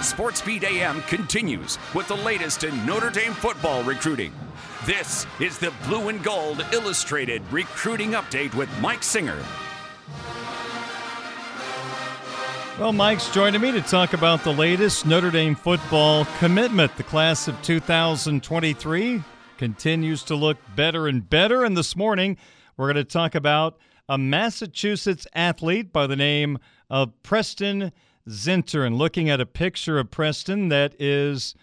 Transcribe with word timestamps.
Sportsbeat 0.00 0.64
AM 0.64 1.02
continues 1.02 1.78
with 1.94 2.08
the 2.08 2.16
latest 2.16 2.64
in 2.64 2.86
Notre 2.86 3.10
Dame 3.10 3.34
football 3.34 3.82
recruiting. 3.82 4.32
This 4.86 5.26
is 5.40 5.58
the 5.58 5.74
Blue 5.86 6.08
and 6.08 6.24
Gold 6.24 6.64
Illustrated 6.72 7.42
Recruiting 7.52 8.12
Update 8.12 8.54
with 8.54 8.70
Mike 8.80 9.02
Singer. 9.02 9.36
Well, 12.78 12.94
Mike's 12.94 13.28
joining 13.28 13.60
me 13.60 13.72
to 13.72 13.82
talk 13.82 14.14
about 14.14 14.42
the 14.42 14.54
latest 14.54 15.04
Notre 15.04 15.30
Dame 15.30 15.54
football 15.54 16.24
commitment. 16.38 16.96
The 16.96 17.02
class 17.02 17.46
of 17.46 17.60
2023 17.60 19.22
continues 19.58 20.22
to 20.22 20.34
look 20.34 20.56
better 20.74 21.08
and 21.08 21.28
better. 21.28 21.62
And 21.62 21.76
this 21.76 21.94
morning, 21.94 22.38
we're 22.78 22.90
going 22.90 23.04
to 23.04 23.04
talk 23.04 23.34
about 23.34 23.76
a 24.08 24.16
Massachusetts 24.16 25.26
athlete 25.34 25.92
by 25.92 26.06
the 26.06 26.16
name 26.16 26.58
of 26.88 27.12
Preston 27.22 27.92
Zinter. 28.28 28.86
And 28.86 28.96
looking 28.96 29.28
at 29.30 29.40
a 29.40 29.46
picture 29.46 29.98
of 29.98 30.10
Preston 30.10 30.68
that 30.68 30.94
is 31.00 31.54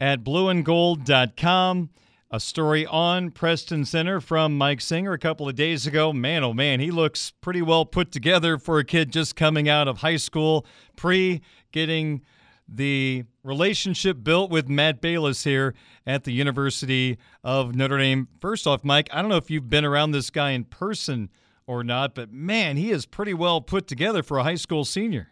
at 0.00 0.24
blueandgold.com. 0.24 1.90
A 2.32 2.38
story 2.38 2.86
on 2.86 3.32
Preston 3.32 3.82
Zinter 3.82 4.22
from 4.22 4.56
Mike 4.56 4.80
Singer 4.80 5.12
a 5.12 5.18
couple 5.18 5.48
of 5.48 5.56
days 5.56 5.84
ago. 5.84 6.12
Man, 6.12 6.44
oh 6.44 6.52
man, 6.52 6.78
he 6.78 6.92
looks 6.92 7.32
pretty 7.40 7.60
well 7.60 7.84
put 7.84 8.12
together 8.12 8.56
for 8.56 8.78
a 8.78 8.84
kid 8.84 9.12
just 9.12 9.34
coming 9.34 9.68
out 9.68 9.88
of 9.88 9.98
high 9.98 10.16
school, 10.16 10.64
pre 10.94 11.40
getting 11.72 12.22
the 12.68 13.24
relationship 13.42 14.22
built 14.22 14.48
with 14.48 14.68
Matt 14.68 15.02
Balis 15.02 15.42
here 15.44 15.74
at 16.06 16.22
the 16.22 16.30
University 16.30 17.18
of 17.42 17.74
Notre 17.74 17.98
Dame. 17.98 18.28
First 18.40 18.64
off, 18.64 18.84
Mike, 18.84 19.08
I 19.12 19.22
don't 19.22 19.30
know 19.30 19.36
if 19.36 19.50
you've 19.50 19.68
been 19.68 19.84
around 19.84 20.12
this 20.12 20.30
guy 20.30 20.50
in 20.50 20.64
person 20.64 21.30
or 21.66 21.82
not, 21.82 22.14
but 22.14 22.32
man, 22.32 22.76
he 22.76 22.92
is 22.92 23.06
pretty 23.06 23.34
well 23.34 23.60
put 23.60 23.88
together 23.88 24.22
for 24.22 24.38
a 24.38 24.44
high 24.44 24.54
school 24.54 24.84
senior. 24.84 25.30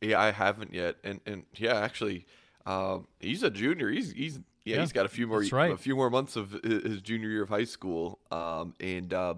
Yeah, 0.00 0.20
I 0.20 0.30
haven't 0.30 0.72
yet, 0.72 0.96
and 1.04 1.20
and 1.26 1.44
yeah, 1.56 1.78
actually, 1.78 2.26
um, 2.66 3.06
he's 3.18 3.42
a 3.42 3.50
junior. 3.50 3.90
He's 3.90 4.12
he's 4.12 4.38
yeah, 4.64 4.76
yeah, 4.76 4.80
he's 4.80 4.92
got 4.92 5.06
a 5.06 5.10
few 5.10 5.26
more 5.26 5.42
right. 5.52 5.72
a 5.72 5.76
few 5.76 5.96
more 5.96 6.10
months 6.10 6.36
of 6.36 6.52
his 6.64 7.00
junior 7.02 7.28
year 7.28 7.42
of 7.42 7.48
high 7.48 7.64
school, 7.64 8.18
um, 8.30 8.74
and 8.80 9.12
uh, 9.12 9.34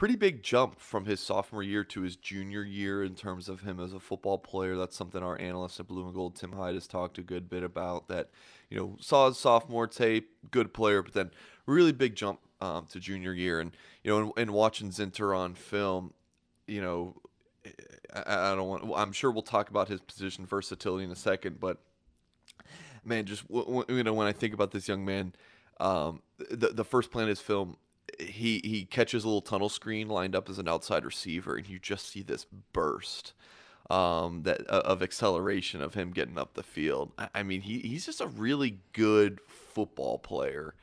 pretty 0.00 0.16
big 0.16 0.42
jump 0.42 0.80
from 0.80 1.04
his 1.04 1.20
sophomore 1.20 1.62
year 1.62 1.84
to 1.84 2.00
his 2.00 2.16
junior 2.16 2.62
year 2.62 3.04
in 3.04 3.14
terms 3.14 3.50
of 3.50 3.60
him 3.60 3.78
as 3.78 3.92
a 3.92 4.00
football 4.00 4.38
player. 4.38 4.74
That's 4.74 4.96
something 4.96 5.22
our 5.22 5.38
analyst 5.38 5.78
at 5.78 5.88
Blue 5.88 6.06
and 6.06 6.14
Gold, 6.14 6.36
Tim 6.36 6.52
Hyde, 6.52 6.74
has 6.74 6.86
talked 6.86 7.18
a 7.18 7.22
good 7.22 7.50
bit 7.50 7.62
about. 7.62 8.08
That 8.08 8.30
you 8.70 8.78
know 8.78 8.96
saw 8.98 9.28
his 9.28 9.36
sophomore 9.36 9.86
tape, 9.86 10.30
good 10.50 10.72
player, 10.72 11.02
but 11.02 11.12
then 11.12 11.30
really 11.66 11.92
big 11.92 12.14
jump 12.14 12.40
um, 12.60 12.86
to 12.86 12.98
junior 12.98 13.34
year, 13.34 13.60
and 13.60 13.72
you 14.02 14.10
know, 14.10 14.32
and, 14.36 14.50
watching 14.52 14.90
Zinter 14.90 15.36
on 15.36 15.54
film, 15.54 16.14
you 16.66 16.80
know. 16.80 17.14
I, 18.14 18.52
I 18.52 18.54
don't 18.54 18.68
want. 18.68 18.92
I'm 18.96 19.12
sure 19.12 19.30
we'll 19.30 19.42
talk 19.42 19.70
about 19.70 19.88
his 19.88 20.00
position 20.00 20.46
versatility 20.46 21.04
in 21.04 21.10
a 21.10 21.16
second, 21.16 21.60
but 21.60 21.78
man, 23.04 23.26
just 23.26 23.44
you 23.50 24.02
know 24.04 24.14
when 24.14 24.26
I 24.26 24.32
think 24.32 24.54
about 24.54 24.70
this 24.70 24.88
young 24.88 25.04
man, 25.04 25.34
um, 25.78 26.22
the 26.50 26.68
the 26.68 26.84
first 26.84 27.10
plan 27.10 27.28
his 27.28 27.40
film, 27.40 27.76
he 28.18 28.60
he 28.64 28.84
catches 28.84 29.24
a 29.24 29.26
little 29.26 29.42
tunnel 29.42 29.68
screen 29.68 30.08
lined 30.08 30.34
up 30.34 30.48
as 30.48 30.58
an 30.58 30.68
outside 30.68 31.04
receiver, 31.04 31.56
and 31.56 31.68
you 31.68 31.78
just 31.78 32.08
see 32.08 32.22
this 32.22 32.46
burst 32.72 33.32
um, 33.90 34.44
that 34.44 34.62
of 34.68 35.02
acceleration 35.02 35.82
of 35.82 35.94
him 35.94 36.12
getting 36.12 36.38
up 36.38 36.54
the 36.54 36.62
field. 36.62 37.12
I, 37.34 37.42
mean, 37.42 37.62
he 37.62 37.80
he's 37.80 38.06
just 38.06 38.20
a 38.20 38.26
really 38.26 38.78
good 38.92 39.40
football 39.46 40.18
player, 40.18 40.74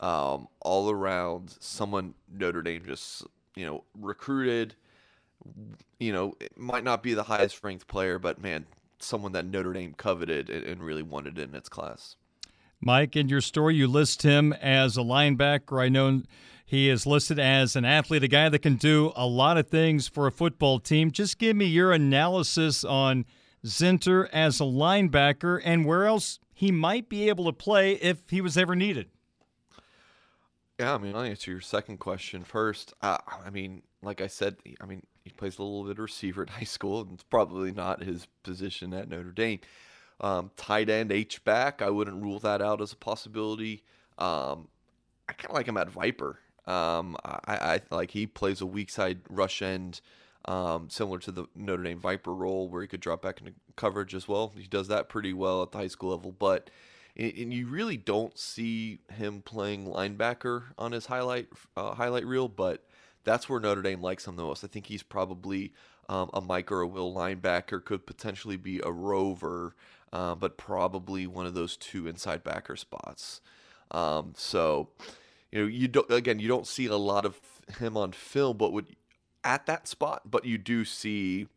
um, 0.00 0.48
all 0.60 0.90
around. 0.90 1.54
Someone 1.60 2.14
Notre 2.32 2.62
Dame 2.62 2.82
just 2.86 3.24
you 3.54 3.66
know 3.66 3.84
recruited. 4.00 4.74
You 5.98 6.12
know, 6.12 6.34
it 6.40 6.58
might 6.58 6.84
not 6.84 7.02
be 7.02 7.14
the 7.14 7.22
highest 7.24 7.62
ranked 7.62 7.86
player, 7.86 8.18
but 8.18 8.40
man, 8.40 8.66
someone 8.98 9.32
that 9.32 9.46
Notre 9.46 9.72
Dame 9.72 9.94
coveted 9.94 10.50
and 10.50 10.82
really 10.82 11.02
wanted 11.02 11.38
in 11.38 11.54
its 11.54 11.68
class. 11.68 12.16
Mike, 12.80 13.16
in 13.16 13.28
your 13.28 13.40
story, 13.40 13.74
you 13.74 13.86
list 13.86 14.22
him 14.22 14.52
as 14.54 14.96
a 14.96 15.00
linebacker. 15.00 15.82
I 15.82 15.88
know 15.88 16.22
he 16.64 16.90
is 16.90 17.06
listed 17.06 17.38
as 17.38 17.76
an 17.76 17.84
athlete, 17.84 18.24
a 18.24 18.28
guy 18.28 18.48
that 18.48 18.58
can 18.58 18.76
do 18.76 19.12
a 19.16 19.26
lot 19.26 19.56
of 19.56 19.68
things 19.68 20.08
for 20.08 20.26
a 20.26 20.32
football 20.32 20.78
team. 20.78 21.10
Just 21.10 21.38
give 21.38 21.56
me 21.56 21.66
your 21.66 21.92
analysis 21.92 22.84
on 22.84 23.24
Zinter 23.64 24.28
as 24.32 24.60
a 24.60 24.64
linebacker 24.64 25.60
and 25.64 25.86
where 25.86 26.06
else 26.06 26.38
he 26.52 26.70
might 26.70 27.08
be 27.08 27.28
able 27.28 27.44
to 27.46 27.52
play 27.52 27.92
if 27.92 28.18
he 28.28 28.40
was 28.40 28.56
ever 28.56 28.74
needed. 28.74 29.08
Yeah, 30.78 30.94
I 30.94 30.98
mean, 30.98 31.14
I'll 31.14 31.22
answer 31.22 31.50
your 31.50 31.60
second 31.60 31.98
question 31.98 32.44
first. 32.44 32.92
Uh, 33.00 33.18
I 33.44 33.50
mean, 33.50 33.82
like 34.02 34.20
I 34.20 34.26
said, 34.26 34.56
I 34.80 34.86
mean, 34.86 35.02
he 35.26 35.32
plays 35.32 35.58
a 35.58 35.62
little 35.62 35.82
bit 35.82 35.92
of 35.92 35.98
receiver 35.98 36.42
at 36.42 36.50
high 36.58 36.64
school, 36.64 37.00
and 37.00 37.12
it's 37.12 37.24
probably 37.24 37.72
not 37.72 38.02
his 38.02 38.28
position 38.44 38.94
at 38.94 39.08
Notre 39.08 39.32
Dame. 39.32 39.58
Um, 40.20 40.52
tight 40.56 40.88
end, 40.88 41.10
H 41.10 41.44
back, 41.44 41.82
I 41.82 41.90
wouldn't 41.90 42.22
rule 42.22 42.38
that 42.38 42.62
out 42.62 42.80
as 42.80 42.92
a 42.92 42.96
possibility. 42.96 43.82
Um, 44.18 44.68
I 45.28 45.32
kind 45.32 45.50
of 45.50 45.54
like 45.56 45.66
him 45.66 45.76
at 45.76 45.90
Viper. 45.90 46.38
Um, 46.66 47.16
I, 47.24 47.40
I 47.46 47.80
like 47.90 48.12
he 48.12 48.26
plays 48.26 48.60
a 48.60 48.66
weak 48.66 48.88
side 48.88 49.18
rush 49.28 49.62
end, 49.62 50.00
um, 50.44 50.88
similar 50.88 51.18
to 51.18 51.32
the 51.32 51.46
Notre 51.56 51.82
Dame 51.82 51.98
Viper 51.98 52.32
role, 52.32 52.68
where 52.68 52.82
he 52.82 52.88
could 52.88 53.00
drop 53.00 53.22
back 53.22 53.40
into 53.40 53.52
coverage 53.74 54.14
as 54.14 54.28
well. 54.28 54.52
He 54.56 54.66
does 54.68 54.88
that 54.88 55.08
pretty 55.08 55.32
well 55.32 55.62
at 55.64 55.72
the 55.72 55.78
high 55.78 55.88
school 55.88 56.10
level, 56.10 56.32
but 56.32 56.70
and 57.16 57.52
you 57.52 57.66
really 57.66 57.96
don't 57.96 58.38
see 58.38 59.00
him 59.12 59.42
playing 59.42 59.86
linebacker 59.86 60.64
on 60.78 60.92
his 60.92 61.06
highlight 61.06 61.48
uh, 61.76 61.94
highlight 61.94 62.26
reel, 62.26 62.48
but 62.48 62.85
that's 63.26 63.48
where 63.48 63.60
Notre 63.60 63.82
Dame 63.82 64.00
likes 64.00 64.26
him 64.26 64.36
the 64.36 64.44
most. 64.44 64.64
I 64.64 64.68
think 64.68 64.86
he's 64.86 65.02
probably 65.02 65.72
um, 66.08 66.30
a 66.32 66.40
Mike 66.40 66.72
or 66.72 66.80
a 66.80 66.86
Will 66.86 67.12
linebacker, 67.12 67.84
could 67.84 68.06
potentially 68.06 68.56
be 68.56 68.80
a 68.82 68.90
rover, 68.90 69.74
uh, 70.12 70.34
but 70.36 70.56
probably 70.56 71.26
one 71.26 71.44
of 71.44 71.52
those 71.52 71.76
two 71.76 72.06
inside 72.06 72.44
backer 72.44 72.76
spots. 72.76 73.40
Um, 73.90 74.32
so, 74.36 74.88
you 75.52 75.60
know, 75.60 75.66
you 75.66 75.88
don't 75.88 76.10
again, 76.10 76.38
you 76.38 76.48
don't 76.48 76.66
see 76.66 76.86
a 76.86 76.96
lot 76.96 77.26
of 77.26 77.38
him 77.78 77.96
on 77.96 78.12
film, 78.12 78.56
but 78.56 78.72
would 78.72 78.96
at 79.44 79.66
that 79.66 79.86
spot, 79.86 80.22
but 80.30 80.44
you 80.44 80.56
do 80.56 80.84
see, 80.84 81.48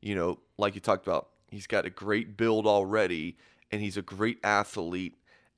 you 0.00 0.14
know, 0.14 0.40
like 0.56 0.74
you 0.74 0.80
talked 0.80 1.06
about, 1.06 1.28
he's 1.50 1.66
got 1.66 1.86
a 1.86 1.90
great 1.90 2.36
build 2.36 2.66
already, 2.66 3.36
and 3.70 3.80
he's 3.80 3.96
a 3.96 4.02
great 4.02 4.38
athlete. 4.42 5.14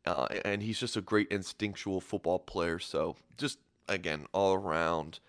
Uh, 0.07 0.27
and 0.47 0.63
he's 0.63 0.81
just 0.81 0.97
a 0.97 1.03
great 1.03 1.29
instinctual 1.31 2.01
football 2.01 2.39
player. 2.39 2.79
So 2.79 3.17
just 3.37 3.59
again, 3.87 4.25
all 4.33 4.55
around, 4.55 5.21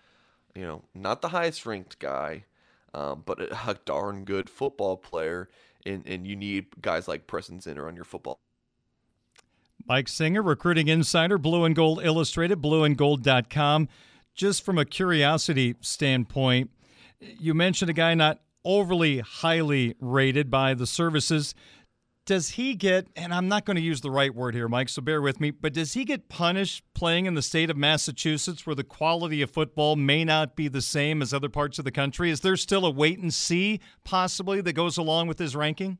you 0.54 0.62
know, 0.62 0.82
not 0.94 1.22
the 1.22 1.28
highest 1.28 1.64
ranked 1.66 1.98
guy, 1.98 2.44
um, 2.94 3.22
but 3.24 3.40
a 3.40 3.78
darn 3.84 4.24
good 4.24 4.48
football 4.48 4.96
player. 4.96 5.48
And, 5.84 6.06
and 6.06 6.26
you 6.26 6.36
need 6.36 6.66
guys 6.80 7.08
like 7.08 7.26
Preston 7.26 7.58
Zinter 7.58 7.88
on 7.88 7.96
your 7.96 8.04
football. 8.04 8.38
Mike 9.86 10.08
Singer, 10.08 10.42
recruiting 10.42 10.86
insider, 10.86 11.38
Blue 11.38 11.64
and 11.64 11.74
Gold 11.74 12.00
Illustrated, 12.04 12.62
blueandgold.com. 12.62 13.88
Just 14.34 14.64
from 14.64 14.78
a 14.78 14.84
curiosity 14.84 15.74
standpoint, 15.80 16.70
you 17.20 17.52
mentioned 17.52 17.90
a 17.90 17.94
guy 17.94 18.14
not 18.14 18.40
overly 18.64 19.18
highly 19.18 19.96
rated 20.00 20.50
by 20.50 20.74
the 20.74 20.86
services 20.86 21.54
does 22.24 22.50
he 22.50 22.74
get, 22.74 23.08
and 23.16 23.34
I'm 23.34 23.48
not 23.48 23.64
going 23.64 23.76
to 23.76 23.82
use 23.82 24.00
the 24.00 24.10
right 24.10 24.34
word 24.34 24.54
here, 24.54 24.68
Mike, 24.68 24.88
so 24.88 25.02
bear 25.02 25.20
with 25.20 25.40
me, 25.40 25.50
but 25.50 25.72
does 25.72 25.94
he 25.94 26.04
get 26.04 26.28
punished 26.28 26.84
playing 26.94 27.26
in 27.26 27.34
the 27.34 27.42
state 27.42 27.68
of 27.68 27.76
Massachusetts 27.76 28.64
where 28.64 28.76
the 28.76 28.84
quality 28.84 29.42
of 29.42 29.50
football 29.50 29.96
may 29.96 30.24
not 30.24 30.54
be 30.54 30.68
the 30.68 30.82
same 30.82 31.20
as 31.20 31.34
other 31.34 31.48
parts 31.48 31.78
of 31.78 31.84
the 31.84 31.90
country? 31.90 32.30
Is 32.30 32.40
there 32.40 32.56
still 32.56 32.86
a 32.86 32.90
wait 32.90 33.18
and 33.18 33.34
see 33.34 33.80
possibly 34.04 34.60
that 34.60 34.74
goes 34.74 34.96
along 34.96 35.26
with 35.26 35.38
his 35.38 35.56
ranking? 35.56 35.98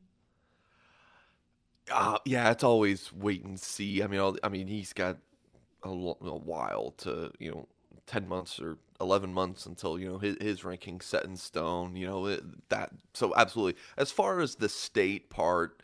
Uh, 1.91 2.17
yeah, 2.23 2.51
it's 2.51 2.63
always 2.63 3.11
wait 3.11 3.43
and 3.43 3.59
see. 3.59 4.01
I 4.01 4.07
mean, 4.07 4.37
I 4.41 4.47
mean, 4.47 4.67
he's 4.67 4.93
got 4.93 5.17
a, 5.83 5.89
while 5.89 6.91
to, 6.99 7.31
you 7.39 7.51
know, 7.51 7.67
10 8.07 8.27
months 8.27 8.59
or 8.59 8.77
11 9.01 9.33
months 9.33 9.65
until 9.65 9.99
you 9.99 10.07
know 10.07 10.17
his, 10.17 10.37
his 10.39 10.63
ranking 10.63 10.99
set 11.01 11.25
in 11.25 11.35
stone 11.35 11.95
you 11.95 12.05
know 12.05 12.25
it, 12.25 12.43
that 12.69 12.91
so 13.13 13.33
absolutely 13.35 13.79
as 13.97 14.11
far 14.11 14.39
as 14.39 14.55
the 14.55 14.67
state 14.69 15.29
part 15.29 15.82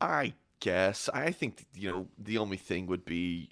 i 0.00 0.32
guess 0.60 1.08
i 1.14 1.30
think 1.30 1.66
you 1.74 1.90
know 1.90 2.06
the 2.18 2.38
only 2.38 2.56
thing 2.56 2.86
would 2.86 3.04
be 3.04 3.50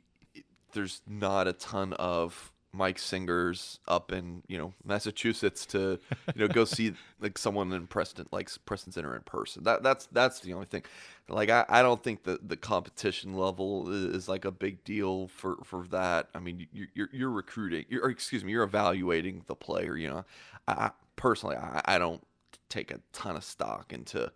there's 0.73 1.01
not 1.07 1.49
a 1.49 1.53
ton 1.53 1.93
of 1.95 2.53
Mike 2.73 2.99
Singers 2.99 3.81
up 3.89 4.13
in 4.13 4.43
you 4.47 4.59
know 4.59 4.75
Massachusetts 4.85 5.65
to 5.67 5.99
you 6.35 6.41
know 6.41 6.49
go 6.49 6.65
see 6.65 6.93
like 7.21 7.39
someone 7.39 7.73
in 7.73 7.87
Preston 7.87 8.27
like 8.31 8.51
Preston 8.67 8.93
Zinter 8.93 9.17
in 9.17 9.23
person. 9.23 9.65
That 9.65 9.83
that's 9.83 10.07
that's 10.13 10.41
the 10.41 10.53
only 10.53 10.67
thing. 10.67 10.85
Like 11.29 11.51
I, 11.51 11.65
I 11.69 11.83
don't 11.83 12.03
think 12.03 12.25
that 12.25 12.49
the 12.49 12.57
competition 12.57 13.35
level 13.35 13.91
is, 13.91 14.29
like 14.29 14.45
a 14.45 14.51
big 14.51 14.85
deal 14.85 15.29
for 15.29 15.57
for 15.65 15.87
that. 15.89 16.29
I 16.35 16.41
mean 16.41 16.67
you, 16.73 16.87
you're 16.95 17.09
you're 17.13 17.31
recruiting. 17.31 17.87
You're, 17.89 18.05
or 18.05 18.11
excuse 18.11 18.45
me, 18.45 18.53
you're 18.53 18.65
evaluating 18.65 19.45
the 19.47 19.57
player. 19.57 19.97
You 19.97 20.09
know, 20.09 20.25
I, 20.67 20.91
personally 21.17 21.57
I, 21.57 21.81
I 21.87 21.99
don't 21.99 22.23
take 22.69 22.91
a 22.91 23.01
ton 23.13 23.35
of 23.35 23.45
stock 23.45 23.93
into 23.95 24.31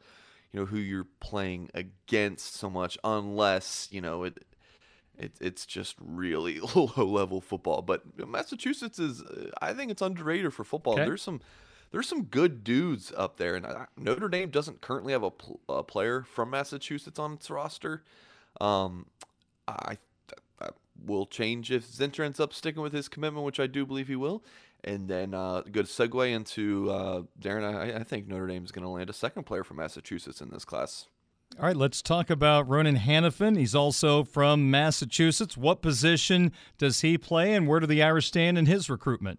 you 0.52 0.60
know 0.60 0.66
who 0.66 0.78
you're 0.78 1.06
playing 1.20 1.70
against 1.75 2.54
so 2.56 2.69
much 2.69 2.99
unless 3.02 3.88
you 3.90 4.00
know 4.00 4.25
it 4.25 4.44
it, 5.19 5.32
it's 5.40 5.66
just 5.66 5.96
really 6.00 6.60
low 6.75 6.90
level 6.96 7.40
football. 7.40 7.82
But 7.82 8.28
Massachusetts 8.28 8.99
is, 8.99 9.22
I 9.60 9.72
think 9.72 9.90
it's 9.90 10.02
underrated 10.02 10.52
for 10.54 10.64
football. 10.64 10.94
Okay. 10.94 11.04
There's 11.04 11.22
some 11.22 11.40
there's 11.90 12.08
some 12.08 12.25
good 12.25 12.64
dudes 12.64 13.12
up 13.16 13.37
there, 13.37 13.54
and 13.54 13.66
Notre 13.99 14.28
Dame 14.28 14.49
doesn't 14.49 14.81
currently 14.81 15.12
have 15.12 15.22
a, 15.22 15.31
pl- 15.31 15.60
a 15.69 15.82
player 15.82 16.22
from 16.22 16.49
Massachusetts 16.49 17.19
on 17.19 17.34
its 17.34 17.50
roster. 17.50 18.02
Um, 18.62 19.06
I, 19.69 19.98
I 20.58 20.70
will 21.05 21.26
change 21.26 21.70
if 21.70 21.87
Zinter 21.87 22.25
ends 22.25 22.40
up 22.40 22.55
sticking 22.55 22.81
with 22.81 22.94
his 22.94 23.08
commitment, 23.08 23.44
which 23.44 23.60
I 23.60 23.66
do 23.66 23.84
believe 23.84 24.08
he 24.08 24.16
will. 24.16 24.43
And 24.84 25.08
then 25.08 25.32
uh, 25.32 25.62
good 25.70 25.87
segue 25.87 26.32
into 26.32 26.90
uh, 26.90 27.23
Darren. 27.40 27.75
I, 27.75 28.00
I 28.00 28.02
think 28.02 28.26
Notre 28.26 28.49
Dame 28.49 28.64
is 28.64 28.73
going 28.73 28.82
to 28.82 28.88
land 28.88 29.08
a 29.11 29.12
second 29.12 29.44
player 29.44 29.62
from 29.62 29.76
Massachusetts 29.76 30.40
in 30.40 30.50
this 30.50 30.64
class. 30.64 31.06
All 31.58 31.67
right, 31.67 31.76
let's 31.76 32.00
talk 32.00 32.31
about 32.31 32.69
Ronan 32.69 32.96
Hannafin. 32.96 33.58
He's 33.58 33.75
also 33.75 34.25
from 34.25 34.70
Massachusetts. 34.70 35.56
What 35.56 35.82
position 35.82 36.50
does 36.79 37.02
he 37.02 37.19
play, 37.19 37.52
and 37.52 37.69
where 37.69 37.79
do 37.79 37.87
the 37.87 38.02
Irish 38.02 38.29
stand 38.29 38.56
in 38.56 38.67
his 38.67 38.88
recruitment? 38.88 39.38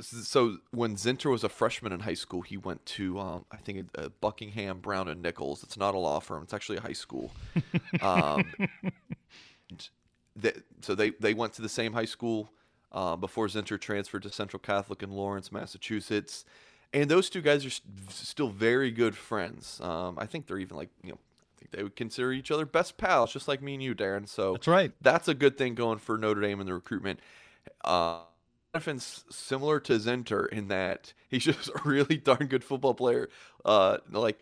So 0.00 0.58
when 0.70 0.96
Zinter 0.96 1.30
was 1.30 1.44
a 1.44 1.48
freshman 1.48 1.92
in 1.92 2.00
high 2.00 2.14
school, 2.14 2.42
he 2.42 2.56
went 2.56 2.84
to, 2.86 3.18
um, 3.18 3.44
I 3.50 3.56
think, 3.56 3.88
uh, 3.96 4.08
Buckingham, 4.20 4.80
Browne 4.80 5.08
and 5.08 5.22
Nichols. 5.22 5.62
It's 5.62 5.76
not 5.76 5.94
a 5.94 5.98
law 5.98 6.20
firm. 6.20 6.42
It's 6.42 6.54
actually 6.54 6.78
a 6.78 6.82
high 6.82 6.92
school. 6.92 7.32
um, 8.00 8.44
they, 10.36 10.52
so 10.80 10.94
they, 10.94 11.10
they 11.10 11.34
went 11.34 11.52
to 11.54 11.62
the 11.62 11.68
same 11.68 11.92
high 11.92 12.04
school 12.04 12.50
uh, 12.92 13.16
before 13.16 13.46
Zinter 13.46 13.80
transferred 13.80 14.22
to 14.24 14.32
Central 14.32 14.60
Catholic 14.60 15.02
in 15.02 15.10
Lawrence, 15.10 15.52
Massachusetts 15.52 16.44
and 16.92 17.10
those 17.10 17.30
two 17.30 17.40
guys 17.40 17.64
are 17.64 17.70
st- 17.70 18.10
still 18.10 18.48
very 18.48 18.90
good 18.90 19.16
friends. 19.16 19.80
Um, 19.82 20.18
I 20.18 20.26
think 20.26 20.46
they're 20.46 20.58
even 20.58 20.76
like 20.76 20.90
you 21.02 21.10
know, 21.10 21.18
I 21.18 21.58
think 21.58 21.70
they 21.70 21.82
would 21.82 21.96
consider 21.96 22.32
each 22.32 22.50
other 22.50 22.66
best 22.66 22.96
pals, 22.96 23.32
just 23.32 23.48
like 23.48 23.62
me 23.62 23.74
and 23.74 23.82
you, 23.82 23.94
Darren. 23.94 24.28
So 24.28 24.52
that's 24.52 24.66
right. 24.66 24.92
That's 25.00 25.28
a 25.28 25.34
good 25.34 25.56
thing 25.56 25.74
going 25.74 25.98
for 25.98 26.18
Notre 26.18 26.40
Dame 26.40 26.60
in 26.60 26.66
the 26.66 26.74
recruitment. 26.74 27.20
Uh, 27.84 28.20
similar 29.30 29.80
to 29.80 29.94
Zinter 29.94 30.48
in 30.48 30.68
that 30.68 31.12
he's 31.28 31.44
just 31.44 31.68
a 31.68 31.80
really 31.84 32.16
darn 32.16 32.46
good 32.46 32.64
football 32.64 32.94
player. 32.94 33.28
Uh, 33.64 33.98
like 34.10 34.38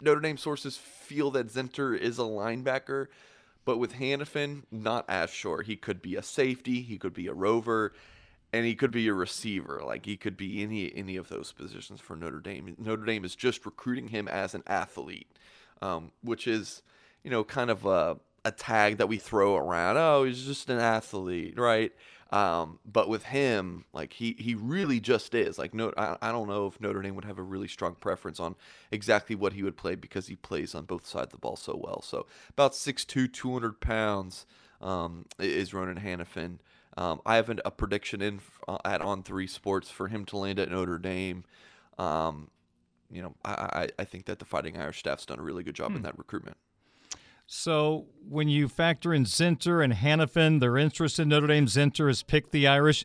Notre 0.00 0.20
Dame 0.20 0.36
sources 0.36 0.76
feel 0.76 1.30
that 1.32 1.48
Zinter 1.48 1.98
is 1.98 2.18
a 2.18 2.22
linebacker, 2.22 3.06
but 3.64 3.78
with 3.78 3.94
Hannafin, 3.94 4.62
not 4.70 5.04
as 5.08 5.30
sure. 5.30 5.62
He 5.62 5.76
could 5.76 6.02
be 6.02 6.16
a 6.16 6.22
safety, 6.22 6.82
he 6.82 6.98
could 6.98 7.14
be 7.14 7.26
a 7.26 7.34
rover 7.34 7.92
and 8.54 8.64
he 8.64 8.76
could 8.76 8.92
be 8.92 9.08
a 9.08 9.12
receiver. 9.12 9.82
Like 9.84 10.06
he 10.06 10.16
could 10.16 10.36
be 10.36 10.62
any 10.62 10.94
any 10.94 11.16
of 11.16 11.28
those 11.28 11.50
positions 11.50 12.00
for 12.00 12.14
Notre 12.14 12.38
Dame. 12.38 12.76
Notre 12.78 13.04
Dame 13.04 13.24
is 13.24 13.34
just 13.34 13.66
recruiting 13.66 14.08
him 14.08 14.28
as 14.28 14.54
an 14.54 14.62
athlete, 14.68 15.26
um, 15.82 16.12
which 16.22 16.46
is 16.46 16.82
you 17.24 17.30
know 17.30 17.42
kind 17.42 17.68
of 17.68 17.84
a 17.84 18.16
a 18.44 18.52
tag 18.52 18.98
that 18.98 19.08
we 19.08 19.16
throw 19.16 19.56
around. 19.56 19.96
Oh, 19.96 20.22
he's 20.22 20.44
just 20.44 20.70
an 20.70 20.78
athlete, 20.78 21.58
right? 21.58 21.92
Um, 22.34 22.80
but 22.84 23.08
with 23.08 23.26
him, 23.26 23.84
like 23.92 24.14
he 24.14 24.34
he 24.36 24.56
really 24.56 24.98
just 24.98 25.36
is. 25.36 25.56
Like 25.56 25.72
no, 25.72 25.92
I, 25.96 26.16
I 26.20 26.32
don't 26.32 26.48
know 26.48 26.66
if 26.66 26.80
Notre 26.80 27.00
Dame 27.00 27.14
would 27.14 27.24
have 27.24 27.38
a 27.38 27.42
really 27.42 27.68
strong 27.68 27.94
preference 27.94 28.40
on 28.40 28.56
exactly 28.90 29.36
what 29.36 29.52
he 29.52 29.62
would 29.62 29.76
play 29.76 29.94
because 29.94 30.26
he 30.26 30.34
plays 30.34 30.74
on 30.74 30.84
both 30.84 31.06
sides 31.06 31.26
of 31.26 31.30
the 31.30 31.38
ball 31.38 31.54
so 31.54 31.80
well. 31.80 32.02
So 32.02 32.26
about 32.50 32.72
6'2", 32.72 33.32
200 33.32 33.78
pounds 33.78 34.46
um, 34.80 35.26
is 35.38 35.72
Ronan 35.72 36.00
Hannafin. 36.00 36.58
Um, 36.96 37.20
I 37.24 37.36
have 37.36 37.56
a 37.64 37.70
prediction 37.70 38.20
in 38.20 38.40
uh, 38.66 38.78
at 38.84 39.00
On 39.00 39.22
Three 39.22 39.46
Sports 39.46 39.88
for 39.88 40.08
him 40.08 40.24
to 40.24 40.36
land 40.36 40.58
at 40.58 40.72
Notre 40.72 40.98
Dame. 40.98 41.44
Um, 41.98 42.50
you 43.12 43.22
know, 43.22 43.34
I, 43.44 43.90
I 43.96 44.04
think 44.04 44.24
that 44.24 44.40
the 44.40 44.44
Fighting 44.44 44.76
Irish 44.76 44.98
staff's 44.98 45.24
done 45.24 45.38
a 45.38 45.42
really 45.42 45.62
good 45.62 45.76
job 45.76 45.92
hmm. 45.92 45.98
in 45.98 46.02
that 46.02 46.18
recruitment. 46.18 46.56
So 47.46 48.06
when 48.26 48.48
you 48.48 48.68
factor 48.68 49.12
in 49.12 49.24
Zinter 49.24 49.84
and 49.84 49.92
Hannafin, 49.92 50.60
their 50.60 50.76
interest 50.76 51.18
in 51.18 51.28
Notre 51.28 51.46
Dame, 51.46 51.66
Zinter 51.66 52.06
has 52.08 52.22
picked 52.22 52.52
the 52.52 52.66
Irish. 52.66 53.04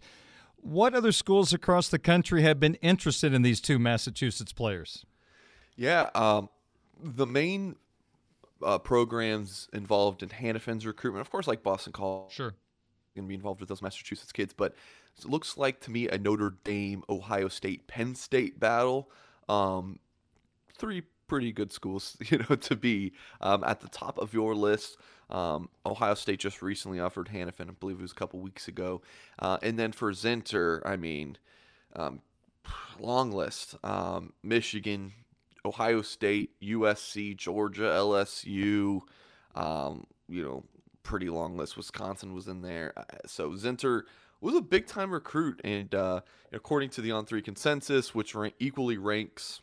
What 0.55 0.93
other 0.93 1.11
schools 1.11 1.53
across 1.53 1.89
the 1.89 1.99
country 1.99 2.41
have 2.43 2.59
been 2.59 2.75
interested 2.75 3.33
in 3.33 3.41
these 3.41 3.61
two 3.61 3.79
Massachusetts 3.79 4.53
players? 4.53 5.05
Yeah, 5.75 6.09
um, 6.15 6.49
the 7.01 7.25
main 7.25 7.75
uh, 8.63 8.77
programs 8.79 9.69
involved 9.71 10.23
in 10.23 10.29
Hannafin's 10.29 10.85
recruitment, 10.85 11.21
of 11.21 11.31
course, 11.31 11.47
like 11.47 11.63
Boston 11.63 11.93
College, 11.93 12.33
sure, 12.33 12.55
going 13.15 13.25
to 13.25 13.29
be 13.29 13.35
involved 13.35 13.59
with 13.61 13.69
those 13.69 13.81
Massachusetts 13.81 14.31
kids. 14.31 14.53
But 14.53 14.75
it 15.17 15.25
looks 15.25 15.57
like 15.57 15.79
to 15.81 15.91
me 15.91 16.07
a 16.09 16.17
Notre 16.17 16.55
Dame, 16.63 17.03
Ohio 17.09 17.47
State, 17.47 17.87
Penn 17.87 18.15
State 18.15 18.59
battle. 18.59 19.09
Um, 19.47 19.99
three 20.77 21.03
pretty 21.29 21.53
good 21.53 21.71
schools, 21.71 22.17
you 22.25 22.39
know, 22.39 22.55
to 22.55 22.75
be 22.75 23.13
um, 23.39 23.63
at 23.63 23.79
the 23.79 23.87
top 23.87 24.17
of 24.17 24.33
your 24.33 24.53
list. 24.55 24.97
Um, 25.29 25.69
Ohio 25.85 26.15
State 26.15 26.39
just 26.39 26.61
recently 26.61 26.99
offered 26.99 27.29
Hannafin, 27.29 27.69
I 27.69 27.73
believe 27.79 27.99
it 27.99 28.01
was 28.01 28.11
a 28.11 28.15
couple 28.15 28.39
weeks 28.39 28.67
ago. 28.67 29.01
Uh, 29.37 29.59
and 29.61 29.77
then 29.77 29.91
for 29.91 30.11
Zinter, 30.11 30.81
I 30.85 30.97
mean, 30.97 31.37
um, 31.95 32.21
long 32.99 33.31
list: 33.31 33.75
um, 33.83 34.33
Michigan, 34.43 35.13
Ohio 35.63 36.01
State, 36.01 36.59
USC, 36.61 37.37
Georgia, 37.37 37.83
LSU. 37.83 39.01
Um, 39.55 40.05
you 40.27 40.43
know, 40.43 40.63
pretty 41.03 41.29
long 41.29 41.57
list. 41.57 41.77
Wisconsin 41.77 42.33
was 42.33 42.47
in 42.47 42.61
there. 42.61 42.93
Uh, 42.97 43.03
so 43.25 43.51
Zinter 43.51 44.03
was 44.41 44.55
a 44.55 44.61
big 44.61 44.87
time 44.87 45.11
recruit, 45.11 45.61
and 45.63 45.93
uh, 45.93 46.21
according 46.51 46.89
to 46.91 47.01
the 47.01 47.11
On 47.11 47.25
Three 47.25 47.41
consensus, 47.41 48.15
which 48.15 48.33
rank, 48.33 48.55
equally 48.59 48.97
ranks 48.97 49.61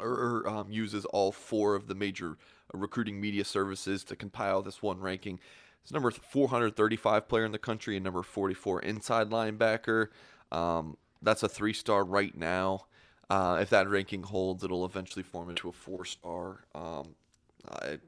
or, 0.00 0.42
or 0.44 0.48
um, 0.48 0.70
uses 0.70 1.04
all 1.06 1.32
four 1.32 1.74
of 1.74 1.86
the 1.86 1.94
major 1.94 2.36
uh, 2.74 2.78
recruiting 2.78 3.20
media 3.20 3.44
services 3.44 4.04
to 4.04 4.16
compile 4.16 4.62
this 4.62 4.82
one 4.82 5.00
ranking. 5.00 5.40
It's 5.82 5.92
number 5.92 6.10
435 6.10 7.28
player 7.28 7.44
in 7.44 7.52
the 7.52 7.58
country 7.58 7.96
and 7.96 8.04
number 8.04 8.22
44 8.22 8.82
inside 8.82 9.30
linebacker. 9.30 10.08
Um, 10.52 10.96
that's 11.22 11.42
a 11.42 11.48
three 11.48 11.72
star 11.72 12.04
right 12.04 12.36
now. 12.36 12.86
Uh, 13.30 13.58
if 13.60 13.70
that 13.70 13.88
ranking 13.88 14.22
holds, 14.22 14.64
it'll 14.64 14.84
eventually 14.84 15.22
form 15.22 15.50
into 15.50 15.68
a 15.68 15.72
four 15.72 16.04
star. 16.04 16.64
Um, 16.74 17.14
I 17.70 17.98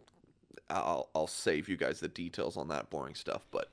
I'll, 0.69 1.09
I'll 1.14 1.26
save 1.26 1.69
you 1.69 1.76
guys 1.76 2.00
the 2.00 2.09
details 2.09 2.57
on 2.57 2.69
that 2.69 2.90
boring 2.90 3.14
stuff. 3.14 3.47
But 3.50 3.71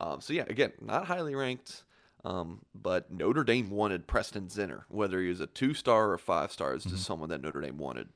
Um, 0.00 0.20
so 0.20 0.32
yeah, 0.32 0.44
again, 0.48 0.72
not 0.80 1.06
highly 1.06 1.34
ranked. 1.34 1.84
Um, 2.24 2.60
but 2.74 3.10
Notre 3.10 3.44
Dame 3.44 3.70
wanted 3.70 4.06
Preston 4.06 4.48
Zinter, 4.48 4.82
whether 4.88 5.20
he 5.20 5.28
was 5.28 5.40
a 5.40 5.46
two 5.46 5.74
star 5.74 6.10
or 6.10 6.18
five 6.18 6.52
star, 6.52 6.74
is 6.74 6.82
just 6.82 6.96
mm-hmm. 6.96 7.02
someone 7.02 7.28
that 7.30 7.42
Notre 7.42 7.60
Dame 7.60 7.78
wanted. 7.78 8.08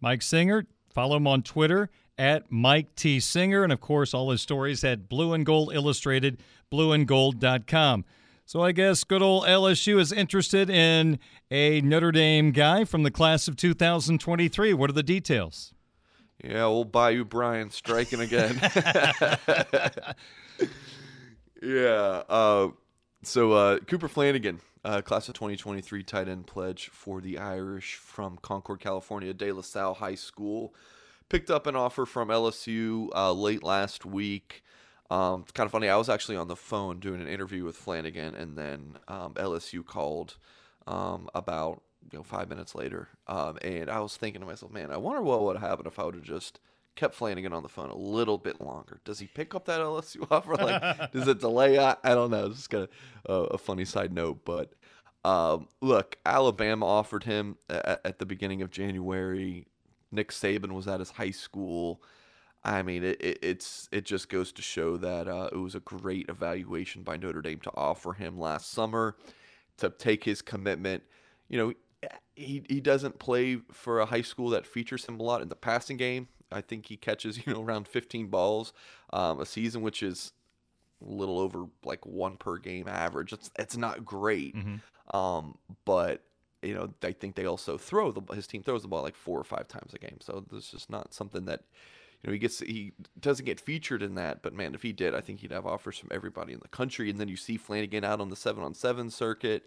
Mike 0.00 0.22
Singer, 0.22 0.66
follow 0.90 1.16
him 1.16 1.26
on 1.26 1.42
Twitter 1.42 1.90
at 2.18 2.50
Mike 2.50 2.94
T. 2.94 3.20
Singer, 3.20 3.62
and 3.62 3.72
of 3.72 3.80
course, 3.80 4.12
all 4.12 4.30
his 4.30 4.42
stories 4.42 4.84
at 4.84 5.08
Blue 5.08 5.32
and 5.32 5.46
Gold 5.46 5.72
Illustrated, 5.72 6.38
blueandgold.com. 6.70 8.04
So 8.44 8.62
I 8.62 8.72
guess 8.72 9.04
good 9.04 9.22
old 9.22 9.44
LSU 9.44 10.00
is 10.00 10.10
interested 10.10 10.70
in 10.70 11.18
a 11.50 11.80
Notre 11.82 12.12
Dame 12.12 12.50
guy 12.50 12.84
from 12.84 13.02
the 13.02 13.10
class 13.10 13.46
of 13.46 13.56
2023. 13.56 14.72
What 14.72 14.90
are 14.90 14.94
the 14.94 15.02
details? 15.02 15.74
Yeah, 16.42 16.64
old 16.64 16.90
Bayou 16.92 17.24
Brian 17.24 17.70
striking 17.70 18.20
again. 18.20 18.58
yeah. 21.62 22.22
Uh, 22.28 22.68
so 23.22 23.52
uh, 23.52 23.78
Cooper 23.80 24.08
Flanagan, 24.08 24.60
uh, 24.84 25.02
class 25.02 25.28
of 25.28 25.34
2023 25.34 26.02
tight 26.02 26.28
end 26.28 26.46
pledge 26.46 26.88
for 26.88 27.20
the 27.20 27.38
Irish 27.38 27.96
from 27.96 28.38
Concord, 28.38 28.80
California, 28.80 29.34
De 29.34 29.52
La 29.52 29.62
Salle 29.62 29.94
High 29.94 30.14
School, 30.14 30.74
picked 31.28 31.50
up 31.50 31.66
an 31.66 31.76
offer 31.76 32.06
from 32.06 32.28
LSU 32.28 33.08
uh, 33.14 33.32
late 33.32 33.62
last 33.62 34.06
week. 34.06 34.62
Um, 35.10 35.42
it's 35.42 35.52
kind 35.52 35.66
of 35.66 35.72
funny. 35.72 35.88
I 35.88 35.96
was 35.96 36.08
actually 36.08 36.36
on 36.36 36.48
the 36.48 36.56
phone 36.56 37.00
doing 37.00 37.20
an 37.20 37.28
interview 37.28 37.64
with 37.64 37.76
Flanagan, 37.76 38.34
and 38.34 38.56
then 38.56 38.98
um, 39.08 39.34
LSU 39.34 39.84
called 39.84 40.36
um, 40.86 41.28
about 41.34 41.82
you 42.12 42.18
know 42.18 42.22
five 42.22 42.48
minutes 42.48 42.74
later, 42.74 43.08
um, 43.26 43.58
and 43.62 43.90
I 43.90 44.00
was 44.00 44.16
thinking 44.16 44.40
to 44.40 44.46
myself, 44.46 44.72
man, 44.72 44.90
I 44.90 44.96
wonder 44.96 45.22
what 45.22 45.42
would 45.42 45.56
have 45.56 45.68
happened 45.68 45.86
if 45.86 45.98
I 45.98 46.04
would 46.04 46.14
have 46.14 46.24
just 46.24 46.60
kept 46.98 47.14
Flanagan 47.14 47.52
on 47.52 47.62
the 47.62 47.68
phone 47.68 47.90
a 47.90 47.96
little 47.96 48.38
bit 48.38 48.60
longer. 48.60 49.00
Does 49.04 49.20
he 49.20 49.26
pick 49.28 49.54
up 49.54 49.66
that 49.66 49.80
LSU 49.80 50.26
offer? 50.30 50.56
Like, 50.56 51.12
does 51.12 51.28
it 51.28 51.40
delay? 51.40 51.78
I, 51.78 51.96
I 52.02 52.14
don't 52.14 52.30
know. 52.30 52.46
It's 52.46 52.56
just 52.56 52.70
kind 52.70 52.88
of 53.26 53.48
a 53.52 53.58
funny 53.58 53.84
side 53.84 54.12
note, 54.12 54.44
but. 54.44 54.72
Um, 55.24 55.66
look, 55.82 56.16
Alabama 56.24 56.86
offered 56.86 57.24
him 57.24 57.56
at, 57.68 58.00
at 58.04 58.18
the 58.18 58.24
beginning 58.24 58.62
of 58.62 58.70
January. 58.70 59.66
Nick 60.12 60.30
Saban 60.30 60.72
was 60.72 60.86
at 60.86 61.00
his 61.00 61.10
high 61.10 61.32
school. 61.32 62.00
I 62.64 62.82
mean, 62.82 63.02
it, 63.02 63.20
it, 63.20 63.38
it's 63.42 63.88
it 63.92 64.04
just 64.04 64.28
goes 64.28 64.52
to 64.52 64.62
show 64.62 64.96
that 64.96 65.28
uh, 65.28 65.48
it 65.52 65.56
was 65.56 65.74
a 65.74 65.80
great 65.80 66.28
evaluation 66.28 67.02
by 67.02 67.16
Notre 67.16 67.42
Dame 67.42 67.60
to 67.60 67.70
offer 67.74 68.12
him 68.12 68.38
last 68.38 68.70
summer 68.70 69.16
to 69.78 69.90
take 69.90 70.24
his 70.24 70.40
commitment. 70.40 71.02
You 71.48 71.58
know, 71.58 72.10
he 72.34 72.62
he 72.68 72.80
doesn't 72.80 73.18
play 73.18 73.56
for 73.72 74.00
a 74.00 74.06
high 74.06 74.22
school 74.22 74.50
that 74.50 74.66
features 74.66 75.04
him 75.04 75.18
a 75.18 75.22
lot 75.22 75.42
in 75.42 75.48
the 75.48 75.56
passing 75.56 75.96
game. 75.96 76.28
I 76.50 76.60
think 76.60 76.86
he 76.86 76.96
catches 76.96 77.38
you 77.46 77.52
know 77.52 77.62
around 77.62 77.88
15 77.88 78.28
balls 78.28 78.72
um, 79.12 79.40
a 79.40 79.46
season, 79.46 79.82
which 79.82 80.02
is 80.02 80.32
a 81.06 81.12
little 81.12 81.38
over 81.38 81.66
like 81.84 82.04
one 82.06 82.36
per 82.36 82.56
game 82.58 82.88
average. 82.88 83.32
It's 83.32 83.50
it's 83.58 83.76
not 83.76 84.04
great, 84.04 84.56
mm-hmm. 84.56 85.16
um, 85.16 85.58
but 85.84 86.22
you 86.62 86.74
know 86.74 86.92
I 87.02 87.12
think 87.12 87.34
they 87.34 87.46
also 87.46 87.78
throw 87.78 88.12
the 88.12 88.22
his 88.34 88.46
team 88.46 88.62
throws 88.62 88.82
the 88.82 88.88
ball 88.88 89.02
like 89.02 89.16
four 89.16 89.38
or 89.38 89.44
five 89.44 89.68
times 89.68 89.94
a 89.94 89.98
game. 89.98 90.18
So 90.20 90.44
this 90.50 90.74
is 90.74 90.86
not 90.88 91.14
something 91.14 91.44
that 91.46 91.62
you 92.22 92.28
know, 92.28 92.32
he 92.32 92.38
gets 92.38 92.58
he 92.60 92.92
doesn't 93.20 93.46
get 93.46 93.60
featured 93.60 94.02
in 94.02 94.16
that, 94.16 94.42
but 94.42 94.52
man, 94.52 94.74
if 94.74 94.82
he 94.82 94.92
did, 94.92 95.14
I 95.14 95.20
think 95.20 95.40
he'd 95.40 95.52
have 95.52 95.66
offers 95.66 95.98
from 95.98 96.08
everybody 96.12 96.52
in 96.52 96.60
the 96.60 96.68
country. 96.68 97.10
And 97.10 97.20
then 97.20 97.28
you 97.28 97.36
see 97.36 97.56
Flanagan 97.56 98.04
out 98.04 98.20
on 98.20 98.28
the 98.28 98.36
seven 98.36 98.64
on 98.64 98.74
seven 98.74 99.10
circuit. 99.10 99.66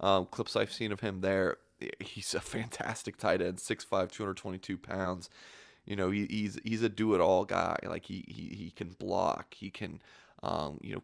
Um, 0.00 0.26
clips 0.26 0.56
I've 0.56 0.72
seen 0.72 0.90
of 0.90 1.00
him 1.00 1.20
there, 1.20 1.58
he's 2.00 2.34
a 2.34 2.40
fantastic 2.40 3.16
tight 3.16 3.40
end, 3.40 3.58
6'5", 3.58 4.10
222 4.10 4.78
pounds. 4.78 5.30
You 5.84 5.96
know, 5.96 6.10
he, 6.10 6.26
he's 6.26 6.58
he's 6.64 6.82
a 6.82 6.88
do 6.88 7.14
it 7.14 7.20
all 7.20 7.44
guy. 7.44 7.76
Like 7.82 8.06
he 8.06 8.24
he 8.28 8.54
he 8.54 8.72
can 8.74 8.90
block, 8.90 9.54
he 9.54 9.70
can, 9.70 10.00
um, 10.42 10.78
you 10.80 10.94
know, 10.94 11.02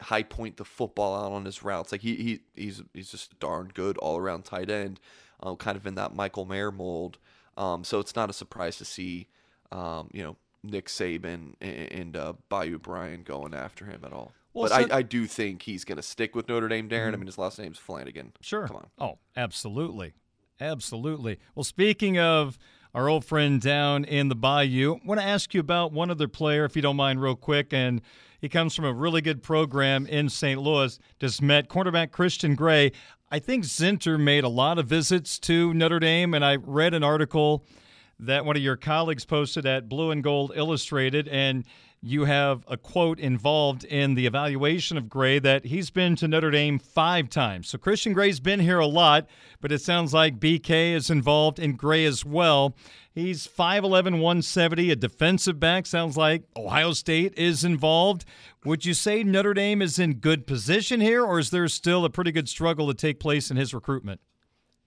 high 0.00 0.22
point 0.24 0.56
the 0.56 0.64
football 0.64 1.14
out 1.14 1.32
on 1.32 1.44
his 1.44 1.62
routes. 1.62 1.92
Like 1.92 2.00
he, 2.00 2.16
he 2.16 2.40
he's 2.54 2.82
he's 2.92 3.10
just 3.10 3.38
darn 3.38 3.70
good 3.72 3.96
all 3.98 4.18
around 4.18 4.44
tight 4.44 4.70
end, 4.70 5.00
um, 5.40 5.56
kind 5.56 5.76
of 5.76 5.86
in 5.86 5.94
that 5.94 6.14
Michael 6.14 6.44
Mayer 6.44 6.72
mold. 6.72 7.18
Um, 7.56 7.84
so 7.84 8.00
it's 8.00 8.16
not 8.16 8.28
a 8.28 8.34
surprise 8.34 8.76
to 8.78 8.84
see 8.84 9.28
um, 9.72 10.10
you 10.12 10.22
know, 10.22 10.36
Nick 10.62 10.86
Saban 10.86 11.54
and, 11.60 11.92
and 11.92 12.16
uh, 12.16 12.32
Bayou 12.48 12.78
Brian 12.78 13.22
going 13.22 13.54
after 13.54 13.86
him 13.86 14.02
at 14.04 14.12
all. 14.12 14.32
Well, 14.52 14.68
but 14.68 14.88
so 14.88 14.94
I, 14.94 14.98
I 14.98 15.02
do 15.02 15.26
think 15.26 15.62
he's 15.62 15.84
going 15.84 15.96
to 15.96 16.02
stick 16.02 16.34
with 16.34 16.48
Notre 16.48 16.68
Dame, 16.68 16.88
Darren. 16.88 17.06
Mm-hmm. 17.06 17.14
I 17.14 17.16
mean, 17.18 17.26
his 17.26 17.38
last 17.38 17.58
name's 17.58 17.78
Flanagan. 17.78 18.32
Sure. 18.40 18.66
Come 18.66 18.76
on. 18.76 18.86
Oh, 18.98 19.18
absolutely. 19.36 20.14
Absolutely. 20.60 21.38
Well, 21.54 21.64
speaking 21.64 22.18
of 22.18 22.58
our 22.96 23.10
old 23.10 23.26
friend 23.26 23.60
down 23.60 24.04
in 24.06 24.28
the 24.28 24.34
Bayou, 24.34 24.94
I 24.94 25.06
want 25.06 25.20
to 25.20 25.26
ask 25.26 25.52
you 25.52 25.60
about 25.60 25.92
one 25.92 26.10
other 26.10 26.28
player, 26.28 26.64
if 26.64 26.74
you 26.74 26.80
don't 26.80 26.96
mind, 26.96 27.20
real 27.20 27.36
quick. 27.36 27.74
And 27.74 28.00
he 28.40 28.48
comes 28.48 28.74
from 28.74 28.86
a 28.86 28.92
really 28.92 29.20
good 29.20 29.42
program 29.42 30.06
in 30.06 30.30
St. 30.30 30.58
Louis. 30.58 30.98
Just 31.20 31.42
met 31.42 31.68
cornerback 31.68 32.10
Christian 32.10 32.54
Gray. 32.54 32.92
I 33.30 33.38
think 33.38 33.64
Zinter 33.64 34.18
made 34.18 34.44
a 34.44 34.48
lot 34.48 34.78
of 34.78 34.86
visits 34.86 35.38
to 35.40 35.74
Notre 35.74 36.00
Dame, 36.00 36.32
and 36.32 36.42
I 36.42 36.56
read 36.56 36.94
an 36.94 37.04
article– 37.04 37.66
that 38.18 38.44
one 38.44 38.56
of 38.56 38.62
your 38.62 38.76
colleagues 38.76 39.24
posted 39.24 39.66
at 39.66 39.88
Blue 39.88 40.10
and 40.10 40.22
Gold 40.22 40.52
Illustrated, 40.54 41.28
and 41.28 41.64
you 42.02 42.24
have 42.24 42.64
a 42.68 42.76
quote 42.76 43.18
involved 43.18 43.84
in 43.84 44.14
the 44.14 44.26
evaluation 44.26 44.96
of 44.96 45.08
Gray 45.08 45.38
that 45.38 45.64
he's 45.64 45.90
been 45.90 46.14
to 46.16 46.28
Notre 46.28 46.50
Dame 46.50 46.78
five 46.78 47.28
times. 47.28 47.68
So 47.68 47.78
Christian 47.78 48.12
Gray's 48.12 48.38
been 48.38 48.60
here 48.60 48.78
a 48.78 48.86
lot, 48.86 49.26
but 49.60 49.72
it 49.72 49.80
sounds 49.80 50.14
like 50.14 50.38
BK 50.38 50.92
is 50.92 51.10
involved 51.10 51.58
in 51.58 51.74
Gray 51.74 52.04
as 52.04 52.24
well. 52.24 52.76
He's 53.12 53.46
5'11, 53.46 54.20
170, 54.20 54.90
a 54.90 54.96
defensive 54.96 55.58
back. 55.58 55.86
Sounds 55.86 56.16
like 56.16 56.44
Ohio 56.56 56.92
State 56.92 57.32
is 57.36 57.64
involved. 57.64 58.24
Would 58.64 58.84
you 58.84 58.94
say 58.94 59.24
Notre 59.24 59.54
Dame 59.54 59.80
is 59.80 59.98
in 59.98 60.14
good 60.14 60.46
position 60.46 61.00
here, 61.00 61.24
or 61.24 61.38
is 61.38 61.50
there 61.50 61.66
still 61.68 62.04
a 62.04 62.10
pretty 62.10 62.30
good 62.30 62.48
struggle 62.48 62.86
to 62.88 62.94
take 62.94 63.18
place 63.18 63.50
in 63.50 63.56
his 63.56 63.72
recruitment? 63.72 64.20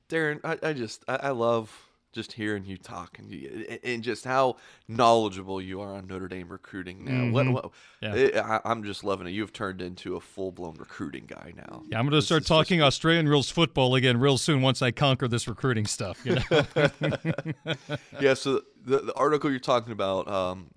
Darren, 0.09 0.39
I, 0.43 0.57
I 0.62 0.74
just, 0.74 1.03
I, 1.07 1.15
I 1.15 1.29
love 1.31 1.88
just 2.11 2.33
hearing 2.33 2.65
you 2.65 2.77
talk 2.77 3.19
and, 3.19 3.31
you, 3.31 3.77
and 3.83 4.03
just 4.03 4.25
how 4.25 4.55
knowledgeable 4.87 5.61
you 5.61 5.79
are 5.81 5.93
on 5.93 6.07
Notre 6.07 6.27
Dame 6.27 6.49
recruiting 6.49 7.05
now. 7.05 7.11
Mm-hmm. 7.11 7.31
What, 7.31 7.53
what, 7.53 7.71
yeah. 8.01 8.15
it, 8.15 8.35
I, 8.35 8.59
am 8.65 8.83
just 8.83 9.03
loving 9.03 9.27
it. 9.27 9.31
You've 9.31 9.53
turned 9.53 9.81
into 9.81 10.15
a 10.15 10.19
full 10.19 10.51
blown 10.51 10.75
recruiting 10.75 11.25
guy 11.27 11.53
now. 11.55 11.83
Yeah, 11.87 11.99
I'm 11.99 12.05
going 12.07 12.19
to 12.19 12.25
start 12.25 12.45
talking 12.45 12.79
just... 12.79 12.87
Australian 12.87 13.27
rules 13.27 13.49
football 13.49 13.95
again 13.95 14.19
real 14.19 14.37
soon 14.37 14.61
once 14.61 14.81
I 14.81 14.91
conquer 14.91 15.27
this 15.27 15.47
recruiting 15.47 15.85
stuff. 15.85 16.25
You 16.25 16.35
know? 16.35 16.43
yeah. 18.19 18.33
So 18.33 18.61
the, 18.83 18.99
the 18.99 19.13
article 19.15 19.49
you're 19.49 19.59
talking 19.59 19.91
about. 19.91 20.27
Um, 20.27 20.71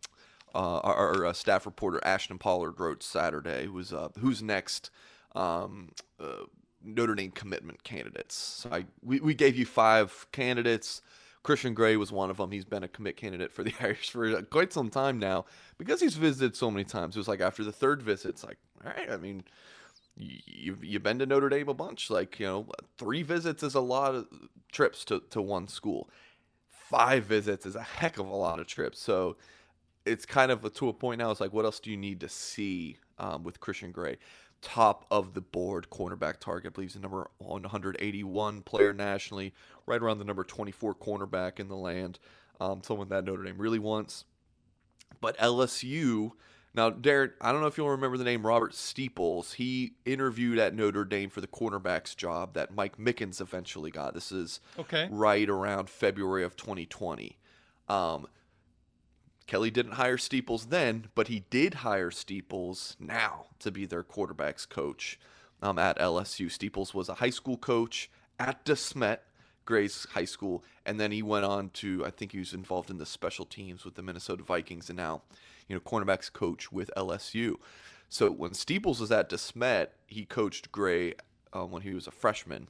uh, 0.54 0.80
our, 0.80 0.94
our 0.94 1.26
uh, 1.26 1.32
staff 1.32 1.64
reporter 1.64 1.98
Ashton 2.04 2.36
Pollard 2.36 2.78
wrote 2.78 3.02
Saturday 3.02 3.68
was 3.68 3.90
uh, 3.90 4.08
who's 4.18 4.42
next 4.42 4.90
um, 5.34 5.88
uh, 6.20 6.44
Notre 6.84 7.14
Dame 7.14 7.30
commitment 7.30 7.82
candidates. 7.84 8.34
So 8.34 8.70
I, 8.70 8.84
we, 9.02 9.20
we 9.20 9.34
gave 9.34 9.56
you 9.56 9.66
five 9.66 10.26
candidates. 10.32 11.02
Christian 11.42 11.74
Gray 11.74 11.96
was 11.96 12.12
one 12.12 12.30
of 12.30 12.36
them. 12.36 12.52
He's 12.52 12.64
been 12.64 12.84
a 12.84 12.88
commit 12.88 13.16
candidate 13.16 13.52
for 13.52 13.64
the 13.64 13.74
Irish 13.80 14.10
for 14.10 14.42
quite 14.42 14.72
some 14.72 14.90
time 14.90 15.18
now 15.18 15.44
because 15.78 16.00
he's 16.00 16.14
visited 16.14 16.56
so 16.56 16.70
many 16.70 16.84
times. 16.84 17.16
It 17.16 17.20
was 17.20 17.28
like 17.28 17.40
after 17.40 17.64
the 17.64 17.72
third 17.72 18.02
visit, 18.02 18.30
it's 18.30 18.44
like, 18.44 18.58
all 18.84 18.92
right, 18.92 19.10
I 19.10 19.16
mean, 19.16 19.44
you've, 20.16 20.84
you've 20.84 21.02
been 21.02 21.18
to 21.18 21.26
Notre 21.26 21.48
Dame 21.48 21.68
a 21.68 21.74
bunch. 21.74 22.10
Like, 22.10 22.38
you 22.38 22.46
know, 22.46 22.66
three 22.96 23.22
visits 23.22 23.62
is 23.62 23.74
a 23.74 23.80
lot 23.80 24.14
of 24.14 24.26
trips 24.70 25.04
to, 25.06 25.22
to 25.30 25.42
one 25.42 25.68
school. 25.68 26.08
Five 26.68 27.24
visits 27.24 27.66
is 27.66 27.74
a 27.74 27.82
heck 27.82 28.18
of 28.18 28.26
a 28.26 28.36
lot 28.36 28.60
of 28.60 28.66
trips. 28.66 29.00
So 29.00 29.36
it's 30.04 30.26
kind 30.26 30.52
of 30.52 30.64
a, 30.64 30.70
to 30.70 30.88
a 30.88 30.92
point 30.92 31.18
now, 31.18 31.30
it's 31.30 31.40
like, 31.40 31.52
what 31.52 31.64
else 31.64 31.80
do 31.80 31.90
you 31.90 31.96
need 31.96 32.20
to 32.20 32.28
see 32.28 32.98
um, 33.18 33.42
with 33.42 33.60
Christian 33.60 33.90
Gray? 33.90 34.18
Top 34.62 35.04
of 35.10 35.34
the 35.34 35.40
board 35.40 35.88
cornerback 35.90 36.38
target. 36.38 36.72
I 36.72 36.74
believe 36.74 36.90
he's 36.90 36.94
the 36.94 37.00
number 37.00 37.30
181 37.38 38.62
player 38.62 38.92
nationally, 38.94 39.52
right 39.86 40.00
around 40.00 40.18
the 40.18 40.24
number 40.24 40.44
24 40.44 40.94
cornerback 40.94 41.60
in 41.60 41.68
the 41.68 41.76
land. 41.76 42.18
Um, 42.60 42.82
someone 42.82 43.08
that 43.08 43.24
Notre 43.24 43.42
Dame 43.42 43.58
really 43.58 43.80
wants. 43.80 44.24
But 45.20 45.36
LSU, 45.38 46.32
now, 46.74 46.90
Darren, 46.90 47.32
I 47.40 47.52
don't 47.52 47.60
know 47.60 47.66
if 47.66 47.76
you'll 47.76 47.90
remember 47.90 48.16
the 48.16 48.24
name 48.24 48.46
Robert 48.46 48.74
Steeples. 48.74 49.54
He 49.54 49.94
interviewed 50.06 50.58
at 50.58 50.74
Notre 50.74 51.04
Dame 51.04 51.28
for 51.28 51.40
the 51.42 51.46
cornerback's 51.46 52.14
job 52.14 52.54
that 52.54 52.74
Mike 52.74 52.96
Mickens 52.96 53.40
eventually 53.40 53.90
got. 53.90 54.14
This 54.14 54.32
is 54.32 54.60
okay. 54.78 55.08
right 55.10 55.48
around 55.48 55.90
February 55.90 56.44
of 56.44 56.56
2020. 56.56 57.36
Um, 57.88 58.26
Kelly 59.46 59.70
didn't 59.70 59.92
hire 59.92 60.18
Steeples 60.18 60.66
then, 60.66 61.08
but 61.14 61.28
he 61.28 61.44
did 61.50 61.74
hire 61.74 62.10
Steeples 62.10 62.96
now 62.98 63.46
to 63.58 63.70
be 63.70 63.86
their 63.86 64.02
quarterbacks 64.02 64.68
coach 64.68 65.18
um, 65.60 65.78
at 65.78 65.98
LSU. 65.98 66.50
Steeples 66.50 66.94
was 66.94 67.08
a 67.08 67.14
high 67.14 67.30
school 67.30 67.56
coach 67.56 68.10
at 68.38 68.64
DeSmet, 68.64 69.18
Gray's 69.64 70.06
high 70.12 70.24
school, 70.24 70.64
and 70.84 70.98
then 70.98 71.12
he 71.12 71.22
went 71.22 71.44
on 71.44 71.70
to 71.70 72.04
I 72.04 72.10
think 72.10 72.32
he 72.32 72.38
was 72.38 72.52
involved 72.52 72.90
in 72.90 72.98
the 72.98 73.06
special 73.06 73.44
teams 73.44 73.84
with 73.84 73.94
the 73.94 74.02
Minnesota 74.02 74.42
Vikings, 74.42 74.88
and 74.90 74.96
now 74.96 75.22
you 75.68 75.74
know 75.76 75.80
cornerbacks 75.80 76.32
coach 76.32 76.72
with 76.72 76.90
LSU. 76.96 77.56
So 78.08 78.30
when 78.30 78.54
Steeples 78.54 79.00
was 79.00 79.12
at 79.12 79.30
DeSmet, 79.30 79.88
he 80.06 80.24
coached 80.24 80.72
Gray 80.72 81.14
uh, 81.52 81.64
when 81.64 81.82
he 81.82 81.94
was 81.94 82.06
a 82.06 82.10
freshman. 82.10 82.68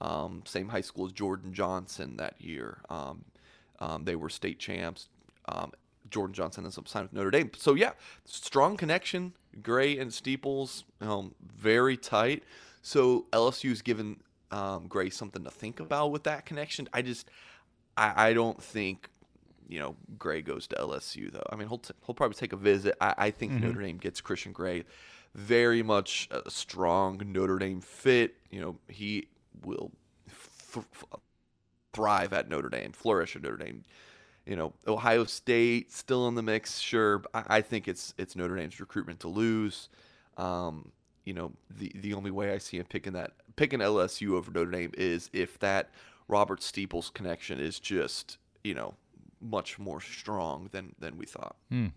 Um, 0.00 0.42
same 0.44 0.68
high 0.68 0.82
school 0.82 1.06
as 1.06 1.12
Jordan 1.12 1.52
Johnson 1.54 2.16
that 2.18 2.40
year. 2.40 2.78
Um, 2.90 3.24
um, 3.78 4.04
they 4.04 4.16
were 4.16 4.28
state 4.28 4.58
champs. 4.58 5.08
Jordan 6.14 6.32
Johnson 6.32 6.64
ends 6.64 6.78
up 6.78 6.86
signing 6.86 7.08
with 7.08 7.14
Notre 7.14 7.32
Dame. 7.32 7.50
So 7.56 7.74
yeah, 7.74 7.90
strong 8.24 8.76
connection. 8.76 9.34
Gray 9.62 9.98
and 9.98 10.14
Steeples, 10.14 10.84
um, 11.00 11.34
very 11.44 11.96
tight. 11.96 12.44
So 12.82 13.26
LSU's 13.32 13.82
given 13.82 14.20
um, 14.52 14.86
Gray 14.86 15.10
something 15.10 15.42
to 15.42 15.50
think 15.50 15.80
about 15.80 16.12
with 16.12 16.22
that 16.24 16.46
connection. 16.46 16.88
I 16.92 17.02
just, 17.02 17.28
I, 17.96 18.28
I 18.28 18.32
don't 18.32 18.62
think, 18.62 19.10
you 19.68 19.80
know, 19.80 19.96
Gray 20.16 20.40
goes 20.40 20.68
to 20.68 20.76
LSU 20.76 21.32
though. 21.32 21.46
I 21.50 21.56
mean, 21.56 21.66
he'll 21.66 21.78
t- 21.78 21.94
he'll 22.06 22.14
probably 22.14 22.36
take 22.36 22.52
a 22.52 22.56
visit. 22.56 22.94
I, 23.00 23.14
I 23.18 23.30
think 23.32 23.52
mm-hmm. 23.52 23.66
Notre 23.66 23.80
Dame 23.80 23.98
gets 23.98 24.20
Christian 24.20 24.52
Gray, 24.52 24.84
very 25.34 25.82
much 25.82 26.28
a 26.30 26.48
strong 26.48 27.20
Notre 27.26 27.58
Dame 27.58 27.80
fit. 27.80 28.36
You 28.50 28.60
know, 28.60 28.76
he 28.88 29.26
will 29.64 29.90
th- 30.72 30.86
thrive 31.92 32.32
at 32.32 32.48
Notre 32.48 32.68
Dame, 32.68 32.92
flourish 32.92 33.34
at 33.34 33.42
Notre 33.42 33.56
Dame. 33.56 33.82
You 34.46 34.56
know, 34.56 34.74
Ohio 34.86 35.24
State 35.24 35.90
still 35.92 36.28
in 36.28 36.34
the 36.34 36.42
mix, 36.42 36.78
sure. 36.78 37.22
I, 37.32 37.44
I 37.48 37.60
think 37.62 37.88
it's 37.88 38.14
it's 38.18 38.36
Notre 38.36 38.56
Dame's 38.56 38.78
recruitment 38.80 39.20
to 39.20 39.28
lose. 39.28 39.88
Um, 40.36 40.92
you 41.24 41.32
know, 41.32 41.52
the 41.70 41.92
the 41.94 42.14
only 42.14 42.30
way 42.30 42.52
I 42.52 42.58
see 42.58 42.78
him 42.78 42.86
picking 42.88 43.14
that 43.14 43.32
picking 43.56 43.80
LSU 43.80 44.32
over 44.32 44.50
Notre 44.50 44.70
Dame 44.70 44.92
is 44.94 45.30
if 45.32 45.58
that 45.60 45.90
Robert 46.28 46.62
Steeples 46.62 47.10
connection 47.10 47.58
is 47.58 47.78
just 47.78 48.38
you 48.62 48.74
know 48.74 48.94
much 49.40 49.78
more 49.78 50.00
strong 50.00 50.68
than 50.72 50.94
than 50.98 51.16
we 51.16 51.26
thought. 51.26 51.56
Hmm. 51.70 51.88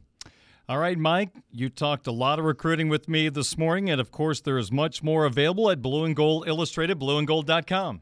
All 0.70 0.80
right, 0.80 0.98
Mike, 0.98 1.30
you 1.50 1.70
talked 1.70 2.08
a 2.08 2.12
lot 2.12 2.40
of 2.40 2.46
recruiting 2.46 2.90
with 2.90 3.08
me 3.08 3.30
this 3.30 3.58
morning, 3.58 3.90
and 3.90 4.02
of 4.02 4.12
course, 4.12 4.42
there 4.42 4.58
is 4.58 4.70
much 4.70 5.02
more 5.02 5.24
available 5.24 5.72
at 5.72 5.82
Blue 5.82 6.04
and 6.04 6.14
Gold 6.14 6.46
Illustrated, 6.46 7.00
blueandgold.com. 7.00 8.02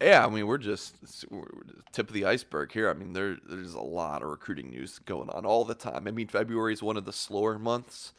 Yeah, 0.00 0.26
I 0.26 0.28
mean 0.28 0.46
we're 0.46 0.58
just 0.58 0.96
we're 1.30 1.46
tip 1.92 2.08
of 2.08 2.14
the 2.14 2.24
iceberg 2.24 2.72
here. 2.72 2.90
I 2.90 2.94
mean 2.94 3.12
there 3.12 3.36
there's 3.48 3.74
a 3.74 3.80
lot 3.80 4.22
of 4.22 4.28
recruiting 4.28 4.70
news 4.70 4.98
going 4.98 5.30
on 5.30 5.46
all 5.46 5.64
the 5.64 5.74
time. 5.74 6.06
I 6.06 6.10
mean 6.10 6.28
February 6.28 6.72
is 6.72 6.82
one 6.82 6.96
of 6.96 7.04
the 7.04 7.12
slower 7.12 7.58
months, 7.58 8.12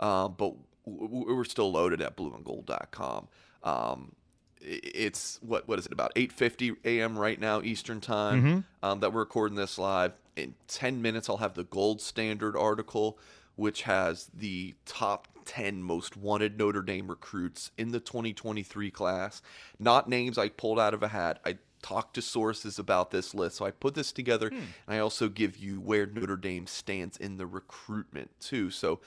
uh, 0.00 0.28
but 0.28 0.54
we're 0.84 1.44
still 1.44 1.70
loaded 1.70 2.00
at 2.00 2.16
blueandgold.com. 2.16 3.28
Um, 3.62 4.12
it's 4.60 5.38
what 5.42 5.68
what 5.68 5.78
is 5.78 5.86
it 5.86 5.92
about 5.92 6.14
8:50 6.14 6.76
a.m. 6.84 7.18
right 7.18 7.40
now 7.40 7.62
Eastern 7.62 8.00
time 8.00 8.42
mm-hmm. 8.42 8.58
um, 8.82 9.00
that 9.00 9.12
we're 9.12 9.20
recording 9.20 9.56
this 9.56 9.78
live. 9.78 10.12
In 10.36 10.54
10 10.68 11.02
minutes, 11.02 11.28
I'll 11.28 11.38
have 11.38 11.54
the 11.54 11.64
gold 11.64 12.00
standard 12.00 12.56
article, 12.56 13.18
which 13.58 13.82
has 13.82 14.30
the 14.32 14.72
top 14.86 15.26
10 15.44 15.82
most 15.82 16.16
wanted 16.16 16.56
Notre 16.56 16.80
Dame 16.80 17.08
recruits 17.08 17.72
in 17.76 17.90
the 17.90 17.98
2023 17.98 18.90
class. 18.92 19.42
Not 19.80 20.08
names 20.08 20.38
I 20.38 20.48
pulled 20.48 20.78
out 20.78 20.94
of 20.94 21.02
a 21.02 21.08
hat. 21.08 21.40
I 21.44 21.58
talked 21.82 22.14
to 22.14 22.22
sources 22.22 22.78
about 22.78 23.10
this 23.10 23.34
list. 23.34 23.56
So 23.56 23.66
I 23.66 23.72
put 23.72 23.96
this 23.96 24.12
together, 24.12 24.48
hmm. 24.48 24.56
and 24.56 24.96
I 24.96 24.98
also 25.00 25.28
give 25.28 25.56
you 25.56 25.80
where 25.80 26.06
Notre 26.06 26.36
Dame 26.36 26.68
stands 26.68 27.16
in 27.16 27.36
the 27.36 27.46
recruitment 27.46 28.30
too. 28.38 28.70
So 28.70 29.00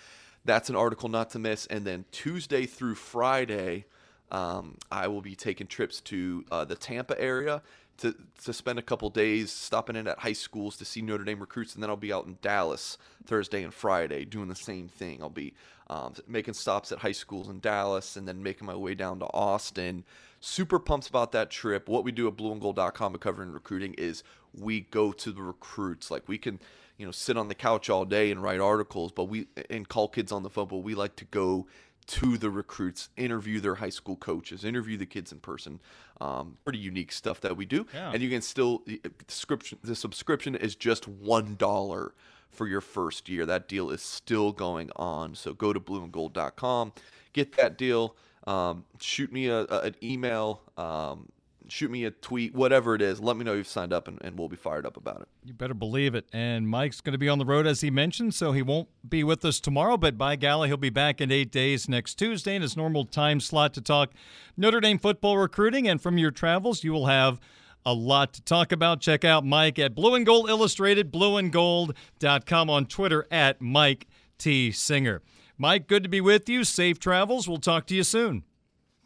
that's 0.44 0.70
an 0.70 0.76
article 0.76 1.08
not 1.08 1.30
to 1.30 1.40
miss. 1.40 1.66
And 1.68 1.86
then 1.86 2.04
Tuesday 2.12 2.66
through 2.66 2.96
Friday, 2.96 3.86
um, 4.32 4.78
I 4.92 5.08
will 5.08 5.22
be 5.22 5.36
taking 5.36 5.68
trips 5.68 6.02
to 6.02 6.44
uh, 6.52 6.66
the 6.66 6.76
Tampa 6.76 7.20
area 7.22 7.62
to, 8.02 8.16
to 8.44 8.52
spend 8.52 8.80
a 8.80 8.82
couple 8.82 9.10
days 9.10 9.52
stopping 9.52 9.96
in 9.96 10.08
at 10.08 10.20
high 10.20 10.34
schools 10.34 10.76
to 10.78 10.86
see 10.86 11.02
Notre 11.02 11.24
Dame 11.24 11.40
recruits, 11.40 11.76
and 11.76 11.84
then 11.84 11.90
I'll 11.90 11.96
be 11.96 12.12
out 12.12 12.26
in 12.26 12.38
Dallas 12.42 12.98
Thursday 13.26 13.64
and 13.64 13.74
Friday 13.74 14.26
doing 14.26 14.48
the 14.48 14.56
same 14.56 14.88
thing. 14.88 15.22
I'll 15.22 15.30
be 15.30 15.54
um, 15.88 16.14
making 16.28 16.56
stops 16.56 16.92
at 16.92 17.00
high 17.00 17.12
schools 17.12 17.48
in 17.48 17.60
Dallas 17.60 18.16
and 18.16 18.28
then 18.28 18.42
making 18.42 18.66
my 18.66 18.76
way 18.76 18.96
down 18.96 19.20
to 19.20 19.26
Austin. 19.28 20.04
Super 20.40 20.80
pumped 20.80 21.10
about 21.10 21.32
that 21.34 21.52
trip. 21.52 21.88
What 21.88 22.04
we 22.04 22.12
do 22.12 22.28
at 22.28 22.36
blueandgold.com 22.36 23.18
covering 23.18 23.52
recruiting 23.52 23.94
is 23.94 24.24
we 24.58 24.82
go 24.82 25.12
to 25.12 25.32
the 25.32 25.44
recruits. 25.44 26.10
Like 26.10 26.28
we 26.28 26.40
can 26.40 26.60
you 26.98 27.06
know 27.06 27.12
sit 27.12 27.38
on 27.38 27.48
the 27.48 27.56
couch 27.56 27.90
all 27.90 28.06
day 28.06 28.30
and 28.30 28.44
write 28.44 28.60
articles 28.60 29.12
but 29.12 29.24
we 29.24 29.48
and 29.72 29.90
call 29.90 30.08
kids 30.08 30.32
on 30.32 30.44
the 30.44 30.52
phone 30.52 30.68
but 30.68 30.78
we 30.78 30.94
like 30.94 31.16
to 31.16 31.26
go 31.26 31.66
to 32.12 32.38
the 32.38 32.50
recruits 32.50 33.10
interview 33.18 33.60
their 33.60 33.76
high 33.76 33.90
school 33.90 34.16
coaches 34.16 34.64
interview 34.66 34.98
the 34.98 35.06
kids 35.06 35.32
in 35.32 35.40
person 35.40 35.80
um, 36.20 36.58
pretty 36.64 36.80
unique 36.80 37.12
stuff 37.12 37.42
that 37.42 37.58
we 37.58 37.66
do. 37.66 37.86
Yeah. 37.94 38.12
and 38.14 38.22
you 38.22 38.30
can 38.30 38.42
still 38.42 38.84
the 38.86 39.02
subscription 39.28 39.80
the 39.84 39.96
subscription 39.96 40.56
is 40.56 40.76
just 40.76 41.08
one 41.08 41.56
dollar 41.56 42.14
for 42.50 42.68
your 42.68 42.82
first 42.82 43.30
year. 43.30 43.46
That 43.46 43.68
deal 43.68 43.90
is 43.90 44.02
still 44.02 44.52
going 44.52 44.92
on. 44.98 45.36
So 45.36 45.54
go 45.54 45.72
to 45.74 45.80
blueandgold.com 45.80 46.94
get 47.34 47.56
that 47.58 47.78
deal. 47.78 48.16
Um, 48.48 48.86
shoot 49.00 49.32
me 49.32 49.48
a, 49.48 49.62
a, 49.62 49.80
an 49.82 49.96
email 50.02 50.62
um, 50.78 51.30
shoot 51.72 51.90
me 51.90 52.04
a 52.04 52.12
tweet, 52.12 52.54
whatever 52.54 52.94
it 52.96 53.02
is. 53.02 53.20
Let 53.22 53.38
me 53.38 53.46
know 53.46 53.54
you've 53.54 53.68
signed 53.68 53.94
up, 53.94 54.08
and, 54.08 54.20
and 54.22 54.38
we'll 54.38 54.50
be 54.50 54.58
fired 54.58 54.86
up 54.86 54.98
about 54.98 55.22
it. 55.22 55.28
You 55.46 55.54
better 55.54 55.74
believe 55.74 56.14
it. 56.14 56.26
And 56.34 56.68
Mike's 56.68 57.00
going 57.00 57.14
to 57.14 57.18
be 57.18 57.30
on 57.30 57.40
the 57.40 57.46
road, 57.46 57.66
as 57.66 57.82
he 57.82 57.90
mentioned, 57.90 58.36
so 58.36 58.52
he 58.52 58.62
won't 58.62 58.90
be 59.08 59.24
with 59.24 59.46
us 59.46 59.60
tomorrow. 59.60 59.98
But 59.98 60.18
by 60.18 60.36
golly, 60.36 60.68
he'll 60.68 60.78
be 60.78 60.90
back 60.90 61.22
in 61.22 61.32
eight 61.32 61.52
days 61.52 61.88
next 61.88 62.16
Tuesday 62.16 62.56
in 62.56 62.62
his 62.62 62.76
normal 62.76 63.06
time 63.06 63.40
slot 63.40 63.74
to 63.76 63.82
talk 63.82 64.12
Notre 64.58 64.82
Dame 64.82 65.00
football 65.00 65.38
recruiting. 65.38 65.88
And 65.88 66.02
from 66.02 66.18
your 66.18 66.32
travels, 66.32 66.84
you 66.84 66.92
will 66.92 67.08
have 67.08 67.40
a 67.86 67.94
lot 67.94 68.34
to 68.34 68.42
talk 68.42 68.72
about. 68.72 69.00
Check 69.00 69.24
out 69.24 69.46
Mike 69.46 69.80
at 69.80 69.96
Blue 69.96 70.14
and 70.14 70.26
Gold 70.26 70.50
Illustrated, 70.50 71.12
blueandgold.com 71.12 72.70
on 72.70 72.86
Twitter 72.86 73.26
at 73.32 73.62
Mike 73.62 74.08
T. 74.38 74.72
Singer. 74.72 75.22
Mike, 75.58 75.88
good 75.88 76.04
to 76.04 76.10
be 76.10 76.22
with 76.22 76.50
you. 76.50 76.64
Safe 76.64 77.00
travels. 77.00 77.48
We'll 77.48 77.58
talk 77.60 77.86
to 77.88 77.96
you 77.96 78.04
soon. 78.04 78.44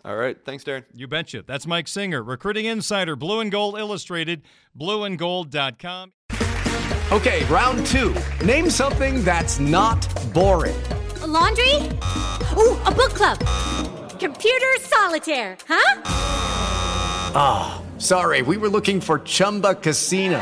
All 0.05 0.15
right. 0.15 0.37
Thanks, 0.45 0.63
Darren. 0.63 0.85
You 0.93 1.07
betcha. 1.07 1.43
That's 1.47 1.65
Mike 1.65 1.87
Singer, 1.87 2.21
recruiting 2.21 2.65
insider, 2.65 3.15
Blue 3.15 3.39
and 3.39 3.51
Gold 3.51 3.79
Illustrated, 3.79 4.43
blueandgold.com. 4.79 6.13
Okay, 7.11 7.43
round 7.45 7.85
two. 7.87 8.15
Name 8.43 8.69
something 8.69 9.23
that's 9.23 9.59
not 9.59 10.01
boring. 10.33 10.75
A 11.21 11.27
laundry? 11.27 11.75
Ooh, 12.55 12.79
a 12.83 12.91
book 12.91 13.13
club. 13.13 13.39
Computer 14.19 14.73
solitaire, 14.79 15.57
huh? 15.67 16.01
Ah, 17.37 17.81
oh, 17.81 17.99
sorry. 17.99 18.43
We 18.43 18.57
were 18.57 18.69
looking 18.69 19.01
for 19.01 19.19
Chumba 19.19 19.75
Casino. 19.75 20.41